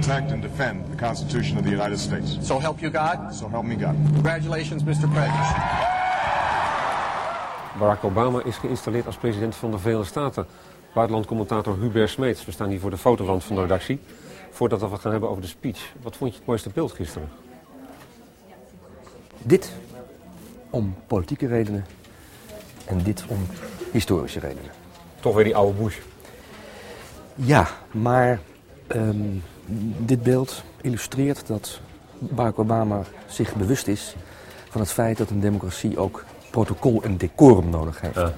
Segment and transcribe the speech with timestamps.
[0.00, 2.38] protect and defend the Constitution of the United States.
[2.40, 3.34] So help you God?
[3.34, 3.96] So help me God.
[4.14, 5.08] Congratulations, Mr.
[5.08, 5.56] President.
[7.78, 10.46] Barack Obama is geïnstalleerd als president van de Verenigde Staten.
[10.94, 12.44] Buitenlandcommentator Hubert Smeets.
[12.44, 14.00] We staan hier voor de fotowand van de redactie.
[14.50, 15.92] Voordat we het gaan hebben over de speech.
[16.02, 17.28] Wat vond je het mooiste beeld gisteren?
[19.42, 19.72] Dit
[20.70, 21.86] om politieke redenen
[22.84, 23.46] en dit om
[23.92, 24.70] historische redenen.
[25.20, 25.98] Toch weer die oude Bush.
[27.34, 28.40] Ja, maar
[28.86, 29.38] ehm,
[29.98, 31.80] dit beeld illustreert dat
[32.18, 34.14] Barack Obama zich bewust is
[34.68, 38.14] van het feit dat een democratie ook protocol en decorum nodig heeft.
[38.14, 38.32] Ja.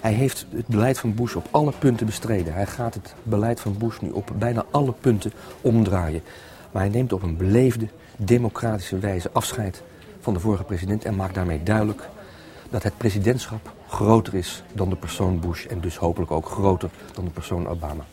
[0.00, 2.54] Hij heeft het beleid van Bush op alle punten bestreden.
[2.54, 6.22] Hij gaat het beleid van Bush nu op bijna alle punten omdraaien.
[6.72, 9.82] Maar hij neemt op een beleefde, democratische wijze afscheid
[10.20, 12.08] van de vorige president en maakt daarmee duidelijk
[12.70, 17.24] dat het presidentschap groter is dan de persoon Bush en dus hopelijk ook groter dan
[17.24, 18.04] de persoon Obama.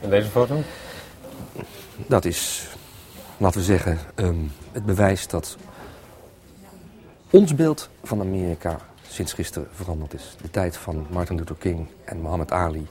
[0.00, 0.62] En deze foto?
[2.06, 2.68] Dat is,
[3.36, 5.56] laten we zeggen, ehm, het bewijs dat
[7.30, 10.36] ons beeld van Amerika sinds gisteren veranderd is.
[10.42, 12.86] De tijd van Martin Luther King en Muhammad Ali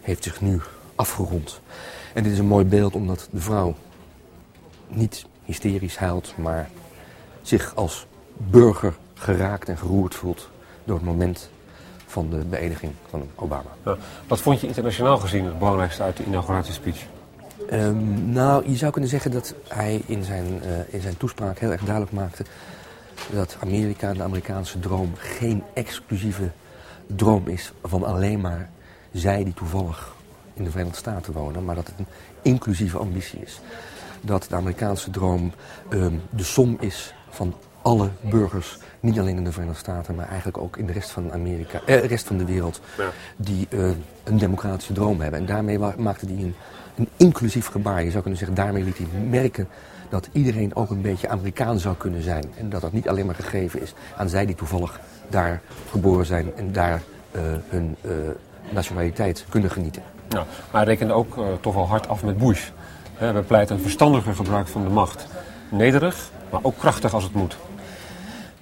[0.00, 0.60] heeft zich nu
[0.94, 1.60] afgerond.
[2.14, 3.74] En dit is een mooi beeld omdat de vrouw
[4.88, 6.70] niet hysterisch huilt, maar
[7.42, 10.48] zich als burger geraakt en geroerd voelt
[10.84, 11.50] door het moment
[12.06, 13.70] van de beëdiging van Obama.
[14.28, 17.06] Wat vond je internationaal gezien het belangrijkste uit de inauguratiespeech?
[17.70, 21.70] Ehm, nou, je zou kunnen zeggen dat hij in zijn, eh, in zijn toespraak heel
[21.70, 22.44] erg duidelijk maakte
[23.32, 26.50] dat Amerika, de Amerikaanse droom, geen exclusieve
[27.06, 28.70] droom is van alleen maar
[29.12, 30.14] zij die toevallig
[30.54, 32.06] in de Verenigde Staten wonen, maar dat het een
[32.42, 33.60] inclusieve ambitie is.
[34.20, 35.52] Dat de Amerikaanse droom
[35.88, 40.58] ehm, de som is van alle burgers, niet alleen in de Verenigde Staten, maar eigenlijk
[40.58, 43.04] ook in de rest van, Amerika, eh, rest van de wereld, Ja.
[43.36, 43.88] die eh,
[44.24, 45.40] een democratische droom hebben.
[45.40, 46.54] En daarmee maakte hij een,
[46.96, 48.04] een inclusief gebaar.
[48.04, 49.68] Je zou kunnen zeggen, daarmee liet hij merken
[50.08, 52.44] dat iedereen ook een beetje Amerikaan zou kunnen zijn.
[52.58, 56.56] En dat dat niet alleen maar gegeven is aan zij die toevallig daar geboren zijn
[56.56, 58.10] en daar eh, hun eh,
[58.70, 60.02] nationaliteit kunnen genieten.
[60.28, 60.38] Ja.
[60.38, 62.68] Maar hij rekende ook toch wel hard af met Bush.
[63.18, 65.26] We pleiten een verstandiger gebruik van de macht.
[65.70, 67.56] Nederig, maar ook krachtig als het moet.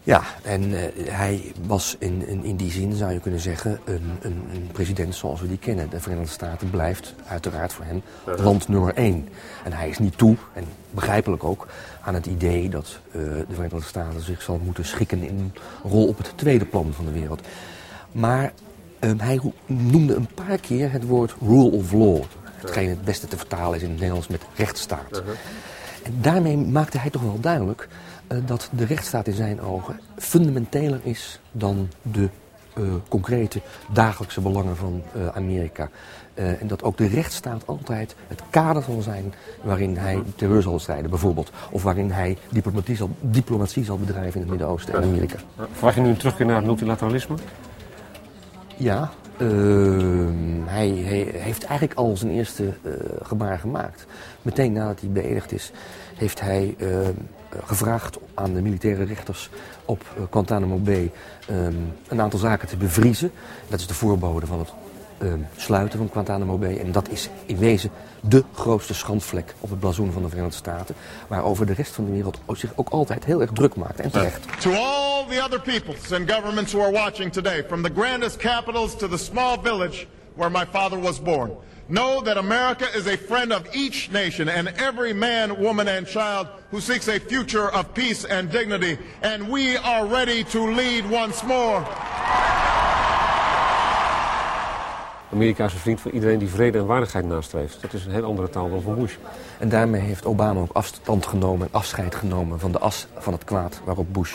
[0.03, 4.19] Ja, en eh, hij was in, in, in die zin, zou je kunnen zeggen, een,
[4.20, 5.91] een, een president zoals we die kennen.
[5.91, 9.28] De Verenigde Staten blijft uiteraard voor hem land nummer één.
[9.64, 11.66] En hij is niet toe, en begrijpelijk ook,
[12.03, 15.53] aan het idee dat eh, de Verenigde Staten zich zal moeten schikken in een
[15.91, 17.41] rol op het tweede plan van de wereld.
[18.12, 18.53] Maar
[18.98, 22.22] eh, hij noemde een paar keer het woord rule of law.
[22.44, 25.22] Hetgeen het beste te vertalen is in het Nederlands met rechtsstaat.
[26.03, 27.88] En daarmee maakte hij toch wel duidelijk
[28.44, 32.28] dat de rechtsstaat in zijn ogen fundamenteler is dan de
[32.75, 33.61] eh, concrete
[33.93, 35.89] dagelijkse belangen van eh, Amerika.
[36.39, 40.78] Eh, en dat ook de rechtsstaat altijd het kader zal zijn waarin hij terreur zal
[40.78, 41.50] strijden, bijvoorbeeld.
[41.71, 45.39] Of waarin hij diplomatie zal, diplomatie zal bedrijven in het Midden-Oosten en Amerika.
[45.72, 47.37] Verwacht je nu een terugkeer naar het multilateralisme?
[48.77, 54.06] Ja, ehm, hij, hij heeft eigenlijk al zijn eerste eh, gebaar gemaakt.
[54.43, 55.72] Meteen nadat hij beëdigd is,
[56.16, 57.12] heeft hij ehm,
[57.65, 59.51] gevraagd aan de militaire rechters
[59.85, 61.13] op eh, Guantanamo Bay
[61.47, 61.75] ehm,
[62.09, 63.33] een aantal zaken te bevriezen.
[63.69, 64.73] Dat is de voorbode van het
[65.19, 66.79] ehm, sluiten van Guantanamo Bay.
[66.79, 70.95] En dat is in wezen de grootste schandvlek op het blazoen van de Verenigde Staten.
[71.29, 74.01] Waarover de rest van de wereld zich ook altijd heel erg druk maakt.
[74.01, 74.61] En terecht.
[74.61, 78.97] To all the other peoples and governments who are watching today, from the grandest capitals
[78.97, 81.51] to the small village where my father was born,
[81.88, 86.47] know that America is a friend of each nation and every man, woman, and child
[86.71, 88.99] who seeks a future of peace and dignity.
[89.22, 91.87] And we are ready to lead once more.
[95.32, 97.81] Amerika is een vriend van iedereen die vrede en waardigheid nastreeft.
[97.81, 99.15] Dat is een heel andere taal dan van Bush.
[99.59, 103.45] En daarmee heeft Obama ook afstand genomen en afscheid genomen van de as van het
[103.45, 104.34] kwaad waarop Bush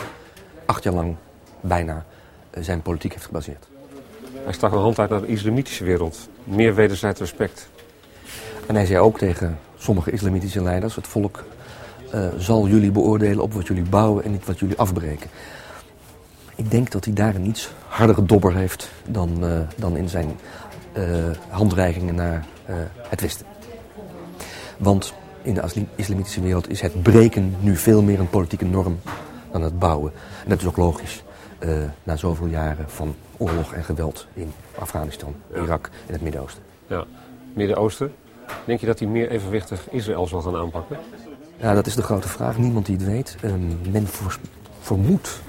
[0.66, 1.16] acht jaar lang
[1.62, 2.06] bijna
[2.50, 3.68] eh, zijn politiek heeft gebaseerd.
[4.33, 6.30] Hij stak een hand uit naar de islamitische wereld.
[6.44, 7.69] Meer wederzijds respect.
[8.68, 11.44] En hij zei ook tegen sommige islamitische leiders: het volk
[12.12, 15.30] eh, zal jullie beoordelen op wat jullie bouwen en niet wat jullie afbreken.
[16.56, 20.39] Ik denk dat hij daar een iets hardere dobber heeft dan, eh, dan in zijn
[20.91, 21.03] eh,
[21.50, 22.45] handreikingen naar
[23.09, 23.45] het Westen.
[24.77, 29.00] Want in de islamitische wereld is het breken nu veel meer een politieke norm
[29.51, 30.12] dan het bouwen.
[30.44, 31.24] En dat is ook logisch.
[31.63, 31.69] Eh,
[32.04, 36.63] na zoveel jaren van oorlog en geweld in Afghanistan, Irak en het Midden-Oosten.
[36.88, 37.04] Ja.
[37.54, 38.13] Midden-Oosten.
[38.65, 40.98] Denk je dat hij meer evenwichtig Israël zal gaan aanpakken?
[41.57, 42.57] Ja, dat is de grote vraag.
[42.57, 43.36] Niemand die het weet.
[43.42, 44.07] Ehm, men
[44.80, 45.42] vermoedt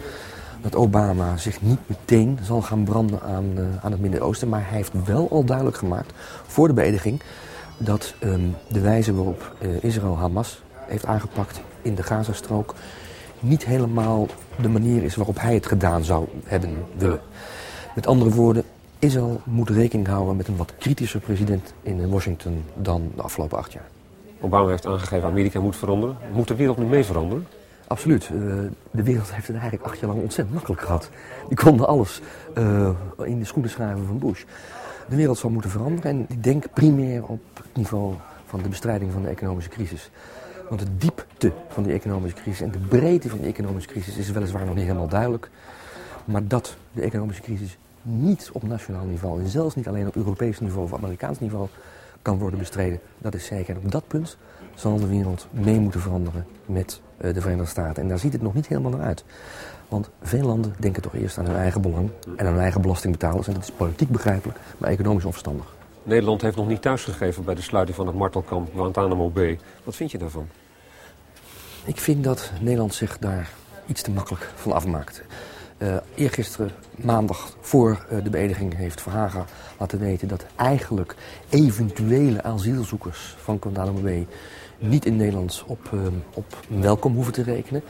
[0.62, 4.48] dat Obama zich niet meteen zal gaan branden aan, eh, aan het Midden-Oosten.
[4.48, 6.12] Maar hij heeft wel al duidelijk gemaakt
[6.46, 7.22] voor de beëdiging
[7.78, 12.74] dat ehm, de wijze waarop eh, Israël Hamas heeft aangepakt in de Gazastrook
[13.40, 14.26] niet helemaal
[14.60, 17.20] de manier is waarop hij het gedaan zou hebben willen.
[17.94, 18.64] Met andere woorden,
[18.98, 23.72] Israël moet rekening houden met een wat kritischer president in Washington dan de afgelopen acht
[23.72, 23.88] jaar.
[24.40, 26.16] Obama heeft aangegeven Amerika moet veranderen.
[26.32, 27.46] Moet de wereld nu mee veranderen?
[27.86, 28.22] Absoluut.
[28.24, 28.30] Eh,
[28.90, 31.10] de wereld heeft het eigenlijk acht jaar lang ontzettend makkelijk gehad.
[31.48, 32.20] Die konden alles
[32.54, 32.90] eh,
[33.22, 34.44] in de schoenen schrijven van Bush.
[35.08, 38.14] De wereld zal moeten veranderen en ik denk primair op het niveau
[38.46, 40.10] van de bestrijding van de economische crisis.
[40.68, 41.24] Want de diepte
[41.68, 44.84] van die economische crisis en de breedte van die economische crisis is weliswaar nog niet
[44.84, 45.50] helemaal duidelijk.
[46.24, 50.60] Maar dat de economische crisis niet op nationaal niveau en zelfs niet alleen op Europees
[50.60, 51.68] niveau of Amerikaans niveau
[52.22, 53.74] kan worden bestreden, dat is zeker.
[53.74, 54.36] En op dat punt
[54.74, 58.02] zal de wereld mee moeten veranderen met eh, de Verenigde Staten.
[58.02, 59.24] En daar ziet het nog niet helemaal naar uit.
[59.88, 63.46] Want veel landen denken toch eerst aan hun eigen belang en aan hun eigen belastingbetalers.
[63.46, 65.74] En dat is politiek begrijpelijk, maar economisch onverstandig.
[66.02, 69.58] Nederland heeft nog niet thuisgegeven bij de sluiting van het martelkamp Guantanamo Bay.
[69.84, 70.46] Wat vind je daarvan?
[71.86, 73.50] Ik vind dat Nederland zich daar
[73.86, 75.22] iets te makkelijk van afmaakt.
[75.78, 79.44] Uh, eergisteren, maandag voor uh, de beëdiging, heeft Verhagen
[79.78, 81.14] laten weten dat eigenlijk
[81.48, 84.26] eventuele asielzoekers van Guantanamo Bay
[84.78, 86.00] niet in Nederland op, uh,
[86.34, 87.82] op welkom hoeven te rekenen.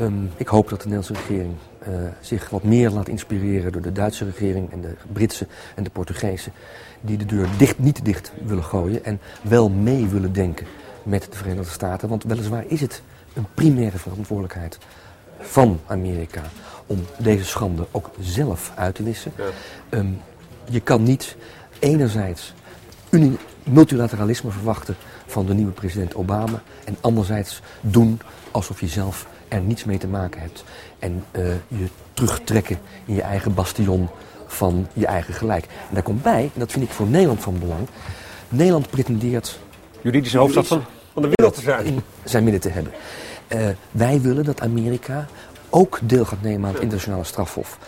[0.00, 1.54] Um, ik hoop dat de Nederlandse regering
[2.20, 6.50] zich wat meer laat inspireren door de Duitse regering en de Britse en de Portugese,
[7.00, 10.66] die de deur dicht, niet dicht willen gooien en wel mee willen denken
[11.04, 12.08] met de Verenigde Staten.
[12.08, 13.02] Want weliswaar is het
[13.34, 14.78] een primaire verantwoordelijkheid
[15.40, 16.42] van Amerika
[16.86, 19.32] om deze schande ook zelf uit te wissen.
[19.36, 19.98] Ja.
[19.98, 20.20] Um,
[20.68, 21.36] je kan niet
[21.78, 22.54] enerzijds
[23.62, 24.96] multilateralisme verwachten
[25.26, 28.20] van de nieuwe president Obama en anderzijds doen
[28.50, 30.64] alsof je zelf er niets mee te maken hebt
[30.98, 34.08] en uh, je terugtrekken in je eigen bastion
[34.46, 35.64] van je eigen gelijk.
[35.64, 37.88] En daar komt bij, en dat vind ik voor Nederland van belang,
[38.48, 39.58] Nederland pretendeert
[40.04, 42.02] juridische hoofdstad van, van de wereld te zijn.
[42.24, 42.92] Zijn midden te hebben.
[43.48, 45.26] Uh, wij willen dat Amerika
[45.70, 47.78] ook deel gaat nemen aan het internationale strafhof.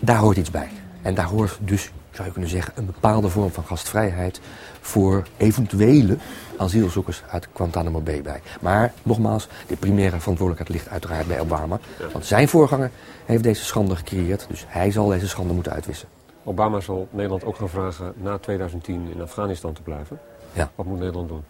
[0.00, 0.68] Daar hoort iets bij.
[1.02, 4.40] En daar hoort dus, zou je kunnen zeggen, een bepaalde vorm van gastvrijheid
[4.80, 6.16] voor eventuele
[6.56, 8.40] asielzoekers uit Guantanamo Bay bij.
[8.60, 11.78] Maar nogmaals, de primaire verantwoordelijkheid ligt uiteraard bij Obama.
[12.12, 12.90] Want zijn voorganger
[13.24, 16.08] heeft deze schande gecreëerd, dus hij zal deze schande moeten uitwissen.
[16.44, 20.20] Obama zal Nederland ook gaan vragen na 2010 in Afghanistan te blijven.
[20.52, 20.70] Ja.
[20.74, 21.42] Wat moet Nederland doen?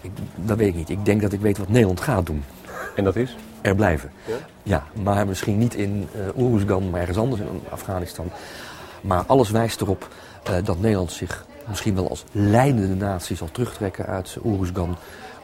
[0.00, 0.88] Ik, dat weet ik niet.
[0.90, 2.44] Ik denk dat ik weet wat Nederland gaat doen.
[2.96, 3.36] En dat is?
[3.60, 4.10] Er blijven.
[4.24, 4.34] Ja?
[4.62, 8.30] Ja, maar misschien niet in uh, Oeruzgan, maar ergens anders in Afghanistan.
[9.00, 10.08] Maar alles wijst erop
[10.50, 14.96] uh, dat Nederland zich misschien wel als leidende natie zal terugtrekken uit Oeruzgan.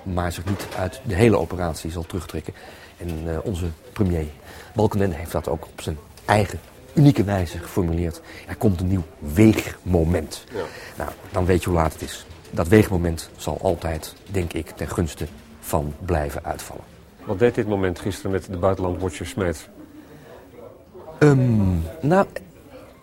[0.03, 2.55] Maar zich niet uit de hele operatie zal terugtrekken.
[2.97, 4.27] En uh, onze premier
[4.75, 6.61] Balkenende heeft dat ook op zijn eigen
[6.95, 8.21] unieke wijze geformuleerd.
[8.49, 10.45] Er komt een nieuw weegmoment.
[10.55, 10.63] Ja.
[10.97, 12.27] Nou, dan weet je hoe laat het is.
[12.55, 15.27] Dat weegmoment zal altijd, denk ik, ten gunste
[15.61, 16.85] van blijven uitvallen.
[17.25, 19.69] Wat deed dit moment gisteren met de buitenlandwatcher Smeet?
[21.19, 22.27] Um, nou,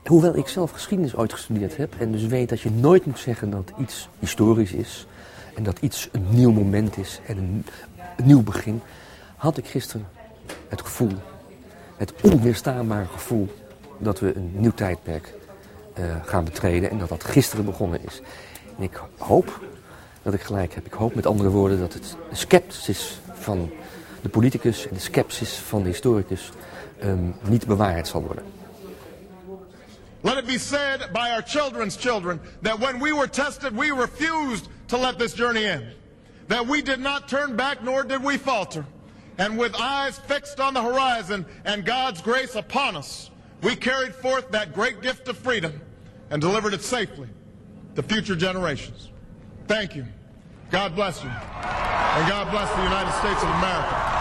[0.06, 1.94] hoewel ik zelf geschiedenis ooit gestudeerd heb...
[2.00, 5.08] en dus weet dat je nooit moet zeggen dat iets historisch is...
[5.56, 7.66] en dat iets een nieuw moment is en een,
[8.18, 8.82] een nieuw begin...
[9.36, 10.08] had ik gisteren
[10.68, 11.14] het gevoel,
[11.98, 13.48] het onweerstaanbare gevoel...
[13.98, 15.34] dat we een nieuw tijdperk
[16.00, 18.22] uh, gaan betreden en dat dat gisteren begonnen is.
[18.80, 19.60] Ik hoop
[20.22, 20.86] dat ik gelijk heb.
[20.86, 23.72] Ik hoop met andere woorden dat het sceptisch van
[24.22, 26.50] de politicus en de sceptisch van de historicus
[27.04, 27.66] um, niet
[28.04, 28.44] zal worden.
[30.22, 34.68] Let it be said by our children's children that when we were tested, we refused
[34.86, 35.84] to let this journey end.
[36.48, 38.86] That we did not turn back, nor did we falter.
[39.38, 43.32] And with eyes fixed on the horizon and God's grace upon us,
[43.62, 45.72] we carried forth that great gift of freedom
[46.30, 47.28] and delivered it safely
[47.96, 49.10] to future generations.
[49.68, 50.06] Thank you.
[50.72, 51.30] God bless you.
[51.30, 54.19] And God bless the United States of America.